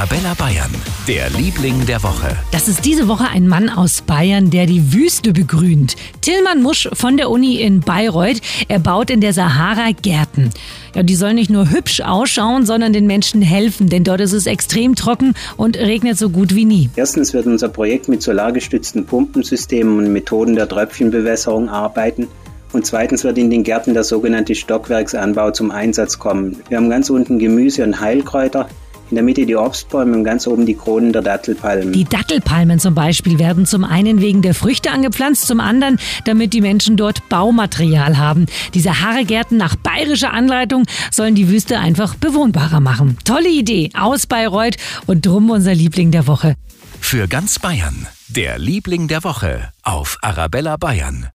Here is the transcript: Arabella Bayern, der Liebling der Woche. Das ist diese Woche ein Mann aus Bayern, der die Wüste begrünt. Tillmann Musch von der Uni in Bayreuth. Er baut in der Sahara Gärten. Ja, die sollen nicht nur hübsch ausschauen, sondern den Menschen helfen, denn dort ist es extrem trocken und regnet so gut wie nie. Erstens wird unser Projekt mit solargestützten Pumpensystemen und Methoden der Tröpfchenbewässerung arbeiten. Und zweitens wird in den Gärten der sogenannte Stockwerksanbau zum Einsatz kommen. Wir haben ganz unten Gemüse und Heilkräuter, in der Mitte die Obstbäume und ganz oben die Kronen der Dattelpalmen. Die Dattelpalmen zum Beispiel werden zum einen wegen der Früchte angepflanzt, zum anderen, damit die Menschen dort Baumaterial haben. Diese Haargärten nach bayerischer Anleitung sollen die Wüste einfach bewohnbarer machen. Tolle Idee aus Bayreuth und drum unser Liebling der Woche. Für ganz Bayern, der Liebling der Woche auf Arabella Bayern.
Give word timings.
Arabella 0.00 0.32
Bayern, 0.32 0.70
der 1.06 1.28
Liebling 1.28 1.84
der 1.84 2.02
Woche. 2.02 2.34
Das 2.52 2.68
ist 2.68 2.86
diese 2.86 3.06
Woche 3.06 3.28
ein 3.28 3.46
Mann 3.46 3.68
aus 3.68 4.00
Bayern, 4.00 4.48
der 4.48 4.64
die 4.64 4.94
Wüste 4.94 5.34
begrünt. 5.34 5.94
Tillmann 6.22 6.62
Musch 6.62 6.88
von 6.94 7.18
der 7.18 7.28
Uni 7.28 7.56
in 7.56 7.80
Bayreuth. 7.80 8.40
Er 8.68 8.78
baut 8.78 9.10
in 9.10 9.20
der 9.20 9.34
Sahara 9.34 9.90
Gärten. 9.90 10.52
Ja, 10.94 11.02
die 11.02 11.16
sollen 11.16 11.34
nicht 11.34 11.50
nur 11.50 11.70
hübsch 11.70 12.00
ausschauen, 12.00 12.64
sondern 12.64 12.94
den 12.94 13.06
Menschen 13.06 13.42
helfen, 13.42 13.90
denn 13.90 14.02
dort 14.02 14.22
ist 14.22 14.32
es 14.32 14.46
extrem 14.46 14.94
trocken 14.94 15.34
und 15.58 15.76
regnet 15.76 16.16
so 16.16 16.30
gut 16.30 16.54
wie 16.54 16.64
nie. 16.64 16.88
Erstens 16.96 17.34
wird 17.34 17.44
unser 17.44 17.68
Projekt 17.68 18.08
mit 18.08 18.22
solargestützten 18.22 19.04
Pumpensystemen 19.04 19.98
und 19.98 20.10
Methoden 20.14 20.56
der 20.56 20.66
Tröpfchenbewässerung 20.66 21.68
arbeiten. 21.68 22.26
Und 22.72 22.86
zweitens 22.86 23.22
wird 23.22 23.36
in 23.36 23.50
den 23.50 23.64
Gärten 23.64 23.92
der 23.92 24.04
sogenannte 24.04 24.54
Stockwerksanbau 24.54 25.50
zum 25.50 25.70
Einsatz 25.70 26.18
kommen. 26.18 26.56
Wir 26.70 26.78
haben 26.78 26.88
ganz 26.88 27.10
unten 27.10 27.38
Gemüse 27.38 27.84
und 27.84 28.00
Heilkräuter, 28.00 28.66
in 29.10 29.16
der 29.16 29.24
Mitte 29.24 29.46
die 29.46 29.56
Obstbäume 29.56 30.16
und 30.16 30.24
ganz 30.24 30.46
oben 30.46 30.66
die 30.66 30.74
Kronen 30.74 31.12
der 31.12 31.22
Dattelpalmen. 31.22 31.92
Die 31.92 32.04
Dattelpalmen 32.04 32.78
zum 32.78 32.94
Beispiel 32.94 33.38
werden 33.38 33.66
zum 33.66 33.84
einen 33.84 34.20
wegen 34.20 34.42
der 34.42 34.54
Früchte 34.54 34.90
angepflanzt, 34.90 35.46
zum 35.46 35.60
anderen, 35.60 35.98
damit 36.24 36.52
die 36.52 36.60
Menschen 36.60 36.96
dort 36.96 37.28
Baumaterial 37.28 38.18
haben. 38.18 38.46
Diese 38.74 39.00
Haargärten 39.00 39.56
nach 39.56 39.76
bayerischer 39.76 40.32
Anleitung 40.32 40.84
sollen 41.10 41.34
die 41.34 41.48
Wüste 41.48 41.78
einfach 41.78 42.14
bewohnbarer 42.14 42.80
machen. 42.80 43.18
Tolle 43.24 43.48
Idee 43.48 43.90
aus 43.98 44.26
Bayreuth 44.26 44.76
und 45.06 45.26
drum 45.26 45.50
unser 45.50 45.74
Liebling 45.74 46.10
der 46.10 46.26
Woche. 46.26 46.54
Für 47.00 47.28
ganz 47.28 47.58
Bayern, 47.58 48.06
der 48.28 48.58
Liebling 48.58 49.08
der 49.08 49.24
Woche 49.24 49.70
auf 49.82 50.18
Arabella 50.22 50.76
Bayern. 50.76 51.30